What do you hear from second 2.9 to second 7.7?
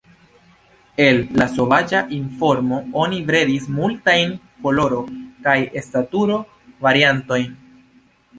oni bredis multajn koloro- kaj staturo-variantojn.